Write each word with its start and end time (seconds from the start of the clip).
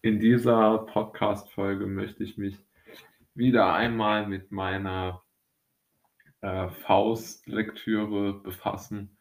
In 0.00 0.20
dieser 0.20 0.78
Podcast-Folge 0.78 1.86
möchte 1.86 2.22
ich 2.22 2.38
mich 2.38 2.56
wieder 3.34 3.74
einmal 3.74 4.28
mit 4.28 4.52
meiner 4.52 5.24
äh, 6.40 6.68
Faust-Lektüre 6.68 8.34
befassen 8.34 9.16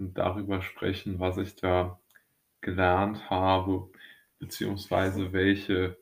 und 0.00 0.18
darüber 0.18 0.62
sprechen, 0.62 1.20
was 1.20 1.38
ich 1.38 1.54
da 1.54 2.00
gelernt 2.60 3.30
habe, 3.30 3.88
beziehungsweise 4.40 5.32
welche 5.32 5.96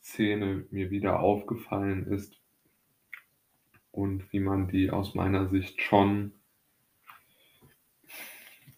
Szene 0.00 0.64
mir 0.70 0.92
wieder 0.92 1.18
aufgefallen 1.18 2.06
ist 2.12 2.40
und 3.90 4.32
wie 4.32 4.40
man 4.40 4.68
die 4.68 4.92
aus 4.92 5.16
meiner 5.16 5.48
Sicht 5.48 5.82
schon 5.82 6.32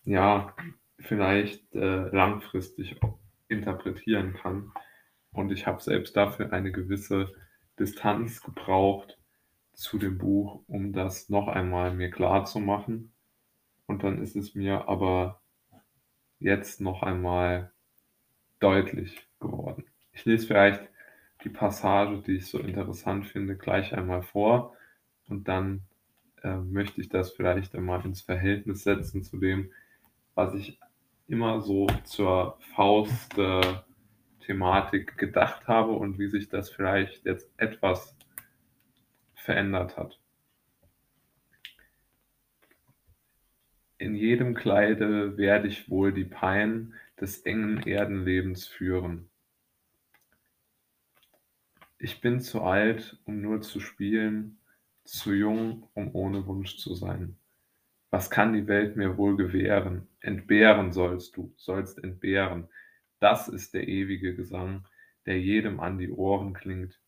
ja 0.04 0.56
vielleicht 0.98 1.74
äh, 1.74 2.08
langfristig 2.08 2.98
interpretieren 3.50 4.34
kann. 4.34 4.72
Und 5.32 5.52
ich 5.52 5.66
habe 5.66 5.82
selbst 5.82 6.16
dafür 6.16 6.52
eine 6.52 6.72
gewisse 6.72 7.32
Distanz 7.78 8.42
gebraucht 8.42 9.18
zu 9.72 9.98
dem 9.98 10.18
Buch, 10.18 10.62
um 10.66 10.92
das 10.92 11.28
noch 11.28 11.48
einmal 11.48 11.94
mir 11.94 12.10
klar 12.10 12.44
zu 12.44 12.58
machen. 12.58 13.12
Und 13.86 14.02
dann 14.02 14.22
ist 14.22 14.36
es 14.36 14.54
mir 14.54 14.88
aber 14.88 15.40
jetzt 16.38 16.80
noch 16.80 17.02
einmal 17.02 17.72
deutlich 18.58 19.26
geworden. 19.40 19.84
Ich 20.12 20.24
lese 20.24 20.46
vielleicht 20.46 20.88
die 21.44 21.48
Passage, 21.48 22.22
die 22.22 22.36
ich 22.36 22.46
so 22.46 22.58
interessant 22.58 23.26
finde, 23.26 23.56
gleich 23.56 23.94
einmal 23.94 24.22
vor 24.22 24.76
und 25.28 25.48
dann 25.48 25.82
äh, 26.42 26.56
möchte 26.56 27.00
ich 27.00 27.08
das 27.08 27.30
vielleicht 27.30 27.74
einmal 27.74 28.04
ins 28.04 28.20
Verhältnis 28.20 28.82
setzen 28.82 29.22
zu 29.22 29.38
dem, 29.38 29.72
was 30.34 30.54
ich 30.54 30.78
immer 31.30 31.60
so 31.60 31.86
zur 32.04 32.58
Faust-Thematik 32.74 35.16
gedacht 35.16 35.68
habe 35.68 35.92
und 35.92 36.18
wie 36.18 36.28
sich 36.28 36.48
das 36.48 36.70
vielleicht 36.70 37.24
jetzt 37.24 37.48
etwas 37.56 38.16
verändert 39.34 39.96
hat. 39.96 40.18
In 43.98 44.14
jedem 44.14 44.54
Kleide 44.54 45.36
werde 45.36 45.68
ich 45.68 45.90
wohl 45.90 46.12
die 46.12 46.24
Pein 46.24 46.94
des 47.20 47.42
engen 47.42 47.82
Erdenlebens 47.82 48.66
führen. 48.66 49.28
Ich 51.98 52.22
bin 52.22 52.40
zu 52.40 52.62
alt, 52.62 53.18
um 53.24 53.42
nur 53.42 53.60
zu 53.60 53.78
spielen, 53.78 54.58
zu 55.04 55.34
jung, 55.34 55.86
um 55.92 56.14
ohne 56.14 56.46
Wunsch 56.46 56.78
zu 56.78 56.94
sein. 56.94 57.36
Was 58.10 58.28
kann 58.28 58.52
die 58.52 58.66
Welt 58.66 58.96
mir 58.96 59.16
wohl 59.16 59.36
gewähren? 59.36 60.08
Entbehren 60.20 60.92
sollst 60.92 61.36
du, 61.36 61.52
sollst 61.56 62.02
entbehren. 62.02 62.68
Das 63.20 63.48
ist 63.48 63.74
der 63.74 63.86
ewige 63.86 64.34
Gesang, 64.34 64.86
der 65.26 65.40
jedem 65.40 65.80
an 65.80 65.98
die 65.98 66.10
Ohren 66.10 66.52
klingt, 66.52 67.00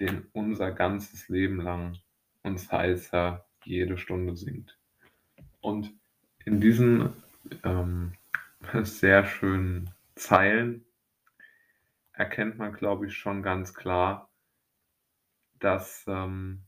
den 0.00 0.26
unser 0.32 0.72
ganzes 0.72 1.28
Leben 1.28 1.60
lang 1.60 1.96
uns 2.42 2.70
heißer 2.72 3.44
jede 3.64 3.98
Stunde 3.98 4.36
singt. 4.36 4.78
Und 5.60 5.92
in 6.44 6.60
diesen 6.60 7.12
ähm, 7.62 8.14
sehr 8.82 9.24
schönen 9.24 9.90
Zeilen 10.14 10.84
erkennt 12.12 12.58
man, 12.58 12.72
glaube 12.72 13.06
ich, 13.06 13.16
schon 13.16 13.42
ganz 13.42 13.74
klar, 13.74 14.28
dass 15.60 16.04
ähm, 16.08 16.62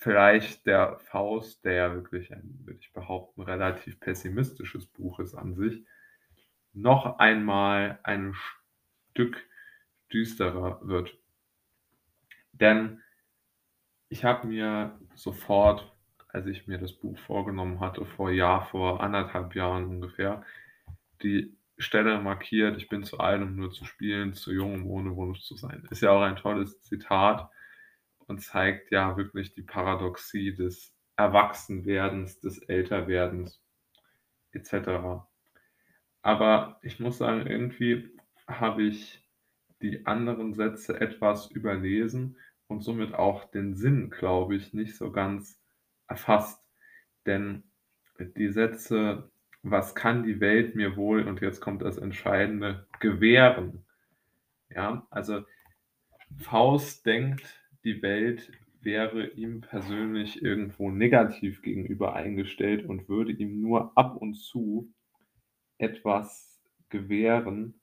vielleicht 0.00 0.66
der 0.66 0.98
Faust, 0.98 1.62
der 1.64 1.74
ja 1.74 1.94
wirklich 1.94 2.32
ein, 2.32 2.58
würde 2.64 2.80
ich 2.80 2.92
behaupten, 2.92 3.42
relativ 3.42 4.00
pessimistisches 4.00 4.86
Buch 4.86 5.20
ist 5.20 5.34
an 5.34 5.54
sich, 5.54 5.84
noch 6.72 7.18
einmal 7.18 7.98
ein 8.02 8.34
Stück 9.12 9.46
düsterer 10.10 10.80
wird. 10.82 11.18
Denn 12.52 13.02
ich 14.08 14.24
habe 14.24 14.46
mir 14.46 14.98
sofort, 15.14 15.94
als 16.28 16.46
ich 16.46 16.66
mir 16.66 16.78
das 16.78 16.94
Buch 16.94 17.18
vorgenommen 17.18 17.80
hatte, 17.80 18.06
vor 18.06 18.30
Jahr, 18.30 18.64
vor 18.66 19.02
anderthalb 19.02 19.54
Jahren 19.54 19.84
ungefähr, 19.84 20.42
die 21.22 21.54
Stelle 21.76 22.20
markiert, 22.20 22.78
ich 22.78 22.88
bin 22.88 23.04
zu 23.04 23.18
alt, 23.18 23.42
um 23.42 23.54
nur 23.54 23.70
zu 23.70 23.84
spielen, 23.84 24.32
zu 24.32 24.52
jung, 24.52 24.74
um 24.76 24.86
ohne 24.86 25.14
Wunsch 25.14 25.42
zu 25.42 25.56
sein. 25.56 25.86
Ist 25.90 26.00
ja 26.00 26.10
auch 26.10 26.22
ein 26.22 26.36
tolles 26.36 26.80
Zitat 26.80 27.50
und 28.30 28.40
zeigt 28.40 28.92
ja 28.92 29.16
wirklich 29.16 29.54
die 29.54 29.62
Paradoxie 29.62 30.54
des 30.54 30.94
Erwachsenwerdens, 31.16 32.38
des 32.38 32.60
Älterwerdens 32.60 33.60
etc. 34.52 35.26
Aber 36.22 36.78
ich 36.82 37.00
muss 37.00 37.18
sagen, 37.18 37.44
irgendwie 37.48 38.16
habe 38.46 38.84
ich 38.84 39.28
die 39.82 40.06
anderen 40.06 40.54
Sätze 40.54 41.00
etwas 41.00 41.50
überlesen 41.50 42.36
und 42.68 42.82
somit 42.82 43.14
auch 43.14 43.50
den 43.50 43.74
Sinn, 43.74 44.10
glaube 44.10 44.54
ich, 44.54 44.72
nicht 44.74 44.96
so 44.96 45.10
ganz 45.10 45.60
erfasst. 46.06 46.64
Denn 47.26 47.64
die 48.18 48.50
Sätze, 48.50 49.28
was 49.62 49.96
kann 49.96 50.22
die 50.22 50.38
Welt 50.38 50.76
mir 50.76 50.96
wohl, 50.96 51.26
und 51.26 51.40
jetzt 51.40 51.60
kommt 51.60 51.82
das 51.82 51.98
Entscheidende, 51.98 52.86
gewähren. 53.00 53.84
Ja, 54.68 55.04
also 55.10 55.44
Faust 56.38 57.04
denkt, 57.06 57.59
die 57.84 58.02
Welt 58.02 58.50
wäre 58.82 59.26
ihm 59.28 59.60
persönlich 59.60 60.42
irgendwo 60.42 60.90
negativ 60.90 61.62
gegenüber 61.62 62.14
eingestellt 62.14 62.86
und 62.86 63.08
würde 63.08 63.32
ihm 63.32 63.60
nur 63.60 63.96
ab 63.96 64.16
und 64.16 64.34
zu 64.34 64.92
etwas 65.78 66.62
gewähren, 66.88 67.80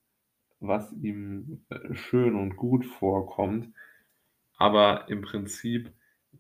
was 0.60 0.92
ihm 0.94 1.64
äh, 1.70 1.94
schön 1.94 2.36
und 2.36 2.56
gut 2.56 2.86
vorkommt. 2.86 3.74
Aber 4.58 5.08
im 5.08 5.22
Prinzip 5.22 5.92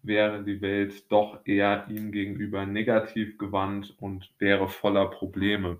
wäre 0.01 0.43
die 0.43 0.61
Welt 0.61 1.11
doch 1.11 1.45
eher 1.45 1.87
ihm 1.89 2.11
gegenüber 2.11 2.65
negativ 2.65 3.37
gewandt 3.37 3.95
und 3.99 4.33
wäre 4.39 4.67
voller 4.67 5.09
Probleme 5.09 5.79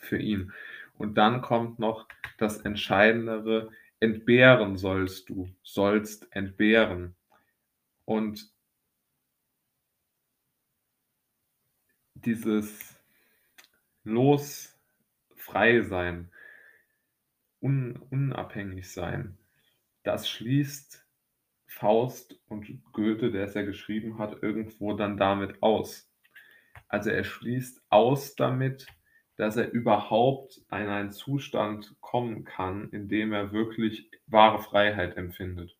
für 0.00 0.18
ihn. 0.18 0.52
Und 0.98 1.16
dann 1.18 1.42
kommt 1.42 1.78
noch 1.78 2.06
das 2.38 2.58
Entscheidendere, 2.58 3.70
entbehren 4.00 4.76
sollst 4.76 5.28
du, 5.28 5.48
sollst 5.62 6.30
entbehren. 6.32 7.14
Und 8.04 8.52
dieses 12.14 12.94
Los, 14.04 14.76
frei 15.34 15.82
sein, 15.82 16.30
un, 17.60 17.96
unabhängig 18.10 18.90
sein, 18.90 19.38
das 20.02 20.28
schließt 20.28 21.04
Faust 21.66 22.40
und 22.48 22.82
Goethe, 22.92 23.30
der 23.30 23.44
es 23.44 23.54
ja 23.54 23.62
geschrieben 23.62 24.18
hat, 24.18 24.42
irgendwo 24.42 24.94
dann 24.94 25.16
damit 25.16 25.62
aus. 25.62 26.08
Also 26.88 27.10
er 27.10 27.24
schließt 27.24 27.82
aus 27.90 28.34
damit, 28.36 28.86
dass 29.36 29.56
er 29.56 29.70
überhaupt 29.70 30.58
in 30.70 30.88
einen 30.88 31.12
Zustand 31.12 31.94
kommen 32.00 32.44
kann, 32.44 32.90
in 32.90 33.08
dem 33.08 33.32
er 33.32 33.52
wirklich 33.52 34.10
wahre 34.26 34.60
Freiheit 34.62 35.16
empfindet. 35.16 35.78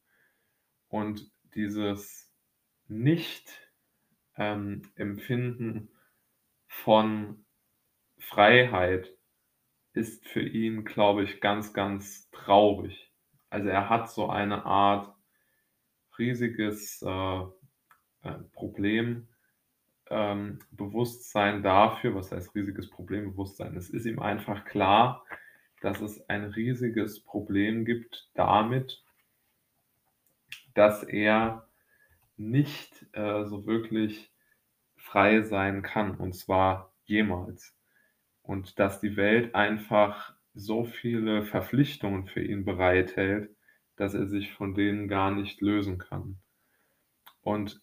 Und 0.88 1.30
dieses 1.54 2.32
Nicht-Empfinden 2.86 5.76
ähm, 5.76 5.88
von 6.68 7.44
Freiheit 8.18 9.12
ist 9.94 10.28
für 10.28 10.42
ihn, 10.42 10.84
glaube 10.84 11.24
ich, 11.24 11.40
ganz, 11.40 11.72
ganz 11.72 12.30
traurig. 12.30 13.10
Also 13.48 13.68
er 13.68 13.88
hat 13.88 14.10
so 14.10 14.28
eine 14.28 14.66
Art 14.66 15.14
riesiges 16.18 17.00
äh, 17.02 17.40
äh 18.22 18.38
Problem, 18.52 19.28
ähm, 20.10 20.58
Bewusstsein 20.70 21.62
dafür, 21.62 22.14
was 22.14 22.32
heißt 22.32 22.54
riesiges 22.54 22.90
Problembewusstsein? 22.90 23.76
Es 23.76 23.90
ist 23.90 24.06
ihm 24.06 24.18
einfach 24.18 24.64
klar, 24.64 25.24
dass 25.80 26.00
es 26.00 26.28
ein 26.28 26.44
riesiges 26.44 27.20
Problem 27.20 27.84
gibt 27.84 28.28
damit, 28.34 29.02
dass 30.74 31.02
er 31.02 31.68
nicht 32.36 33.06
äh, 33.12 33.44
so 33.44 33.66
wirklich 33.66 34.30
frei 34.96 35.42
sein 35.42 35.82
kann, 35.82 36.16
und 36.16 36.34
zwar 36.34 36.92
jemals. 37.04 37.74
Und 38.42 38.78
dass 38.78 39.00
die 39.00 39.16
Welt 39.16 39.54
einfach 39.54 40.34
so 40.54 40.84
viele 40.84 41.44
Verpflichtungen 41.44 42.26
für 42.26 42.42
ihn 42.42 42.64
bereithält, 42.64 43.50
dass 43.96 44.14
er 44.14 44.26
sich 44.26 44.52
von 44.52 44.74
denen 44.74 45.08
gar 45.08 45.30
nicht 45.30 45.60
lösen 45.60 45.98
kann. 45.98 46.38
Und 47.42 47.80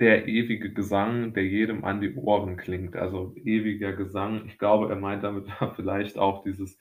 der 0.00 0.26
ewige 0.26 0.72
Gesang, 0.72 1.34
der 1.34 1.46
jedem 1.46 1.84
an 1.84 2.00
die 2.00 2.14
Ohren 2.14 2.56
klingt. 2.56 2.96
Also 2.96 3.34
ewiger 3.44 3.92
Gesang. 3.92 4.46
Ich 4.46 4.58
glaube, 4.58 4.88
er 4.90 4.96
meint 4.96 5.22
damit 5.22 5.46
vielleicht 5.76 6.18
auch 6.18 6.42
dieses, 6.42 6.78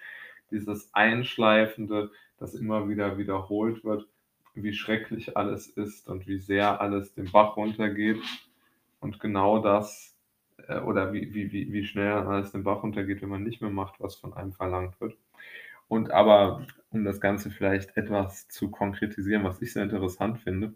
dieses 0.51 0.94
Einschleifende, 0.94 2.12
das 2.38 2.56
immer 2.56 2.89
wieder 2.89 3.18
wiederholt 3.18 3.83
wird, 3.83 4.07
wie 4.56 4.74
schrecklich 4.74 5.38
alles 5.38 5.68
ist 5.68 6.07
und 6.07 6.27
wie 6.27 6.38
sehr 6.38 6.81
alles 6.81 7.13
den 7.13 7.31
Bach 7.31 7.56
runtergeht. 7.57 8.21
Und 9.00 9.19
genau 9.19 9.59
das, 9.59 10.16
äh, 10.68 10.80
oder 10.80 11.13
wie, 11.13 11.33
wie, 11.33 11.51
wie, 11.51 11.71
wie 11.71 11.86
schnell 11.86 12.13
alles 12.13 12.51
den 12.51 12.63
Bach 12.63 12.83
runtergeht, 12.83 13.21
wenn 13.21 13.30
man 13.30 13.44
nicht 13.44 13.62
mehr 13.62 13.69
macht, 13.71 14.00
was 14.00 14.16
von 14.16 14.33
einem 14.33 14.54
verlangt 14.54 15.00
wird. 15.00 15.16
Und 15.88 16.12
aber, 16.12 16.66
um 16.92 17.04
das 17.04 17.21
Ganze 17.21 17.51
vielleicht 17.51 17.95
etwas 17.98 18.48
zu 18.48 18.71
konkretisieren, 18.71 19.44
was 19.44 19.62
ich 19.62 19.74
sehr 19.74 19.83
interessant 19.83 20.39
finde. 20.39 20.74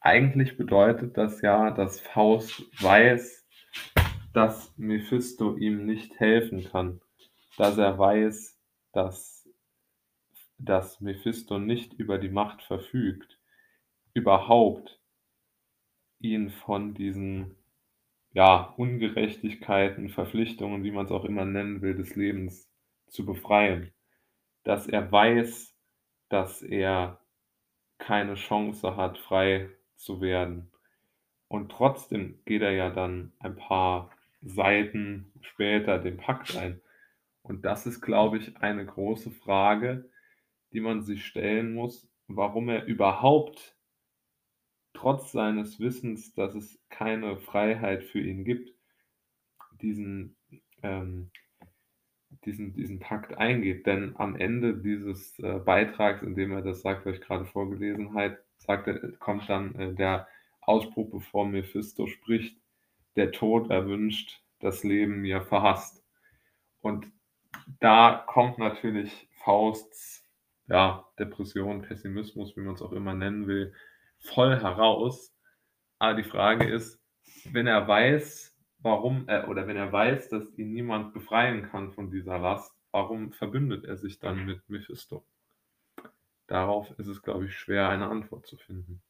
Eigentlich 0.00 0.56
bedeutet 0.56 1.16
das 1.16 1.42
ja, 1.42 1.70
dass 1.70 2.00
Faust 2.00 2.62
weiß, 2.82 3.46
dass 4.32 4.76
Mephisto 4.78 5.56
ihm 5.56 5.86
nicht 5.86 6.20
helfen 6.20 6.64
kann, 6.64 7.00
dass 7.56 7.78
er 7.78 7.98
weiß, 7.98 8.60
dass, 8.92 9.48
dass 10.58 11.00
Mephisto 11.00 11.58
nicht 11.58 11.94
über 11.94 12.18
die 12.18 12.28
Macht 12.28 12.62
verfügt, 12.62 13.38
überhaupt 14.14 15.00
ihn 16.20 16.50
von 16.50 16.94
diesen 16.94 17.56
ja, 18.32 18.74
Ungerechtigkeiten, 18.76 20.10
Verpflichtungen, 20.10 20.84
wie 20.84 20.92
man 20.92 21.06
es 21.06 21.12
auch 21.12 21.24
immer 21.24 21.44
nennen 21.44 21.82
will, 21.82 21.96
des 21.96 22.14
Lebens 22.14 22.70
zu 23.08 23.24
befreien. 23.26 23.92
Dass 24.62 24.86
er 24.86 25.10
weiß, 25.10 25.74
dass 26.28 26.62
er 26.62 27.20
keine 27.98 28.34
Chance 28.34 28.96
hat, 28.96 29.18
frei 29.18 29.70
zu 29.98 30.20
werden. 30.20 30.70
Und 31.48 31.70
trotzdem 31.72 32.38
geht 32.44 32.62
er 32.62 32.72
ja 32.72 32.90
dann 32.90 33.32
ein 33.38 33.56
paar 33.56 34.10
Seiten 34.42 35.32
später 35.40 35.98
den 35.98 36.16
Pakt 36.16 36.56
ein. 36.56 36.80
Und 37.42 37.64
das 37.64 37.86
ist, 37.86 38.00
glaube 38.00 38.38
ich, 38.38 38.56
eine 38.58 38.84
große 38.84 39.30
Frage, 39.30 40.08
die 40.72 40.80
man 40.80 41.02
sich 41.02 41.24
stellen 41.24 41.74
muss, 41.74 42.08
warum 42.26 42.68
er 42.68 42.84
überhaupt 42.84 43.74
trotz 44.92 45.32
seines 45.32 45.80
Wissens, 45.80 46.34
dass 46.34 46.54
es 46.54 46.78
keine 46.90 47.36
Freiheit 47.38 48.04
für 48.04 48.20
ihn 48.20 48.44
gibt, 48.44 48.74
diesen, 49.80 50.36
ähm, 50.82 51.30
diesen, 52.44 52.74
diesen 52.74 52.98
Pakt 52.98 53.38
eingeht. 53.38 53.86
Denn 53.86 54.14
am 54.16 54.36
Ende 54.36 54.76
dieses 54.76 55.38
äh, 55.38 55.60
Beitrags, 55.64 56.22
in 56.22 56.34
dem 56.34 56.52
er 56.52 56.62
das 56.62 56.82
sagt, 56.82 57.06
was 57.06 57.14
ich 57.14 57.22
gerade 57.22 57.46
vorgelesen 57.46 58.14
habe, 58.14 58.38
sagt 58.58 58.86
er, 58.88 59.12
kommt 59.18 59.48
dann 59.48 59.74
äh, 59.76 59.94
der 59.94 60.28
Ausspruch, 60.60 61.10
bevor 61.10 61.46
Mephisto 61.46 62.06
spricht, 62.06 62.58
der 63.16 63.32
Tod 63.32 63.70
erwünscht, 63.70 64.42
das 64.60 64.84
Leben 64.84 65.22
mir 65.22 65.42
verhasst. 65.42 66.04
Und 66.80 67.06
da 67.80 68.24
kommt 68.26 68.58
natürlich 68.58 69.28
Fausts 69.42 70.28
ja, 70.68 71.06
Depression, 71.18 71.82
Pessimismus, 71.82 72.56
wie 72.56 72.60
man 72.60 72.74
es 72.74 72.82
auch 72.82 72.92
immer 72.92 73.14
nennen 73.14 73.46
will, 73.46 73.74
voll 74.18 74.60
heraus. 74.60 75.34
Aber 75.98 76.14
die 76.14 76.28
Frage 76.28 76.68
ist, 76.68 77.00
wenn 77.50 77.66
er 77.66 77.88
weiß, 77.88 78.54
warum 78.80 79.26
er, 79.28 79.48
oder 79.48 79.66
wenn 79.66 79.76
er 79.76 79.90
weiß, 79.90 80.28
dass 80.28 80.56
ihn 80.58 80.72
niemand 80.72 81.14
befreien 81.14 81.68
kann 81.70 81.92
von 81.92 82.10
dieser 82.10 82.38
Last, 82.38 82.72
warum 82.92 83.32
verbündet 83.32 83.84
er 83.84 83.96
sich 83.96 84.18
dann 84.18 84.44
mit 84.44 84.68
Mephisto? 84.68 85.24
Darauf 86.48 86.90
ist 86.98 87.06
es, 87.06 87.22
glaube 87.22 87.46
ich, 87.46 87.56
schwer, 87.56 87.88
eine 87.88 88.08
Antwort 88.08 88.46
zu 88.46 88.56
finden. 88.56 89.02